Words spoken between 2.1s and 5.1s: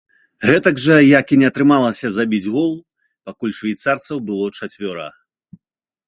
забіць гол, пакуль швейцарцаў было чацвёра.